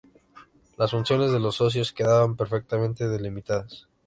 Las 0.77 0.89
funciones 0.89 1.31
de 1.31 1.39
los 1.39 1.57
socios 1.57 1.93
quedaban 1.93 2.35
perfectamente 2.35 3.07
delimitadas. 3.07 3.87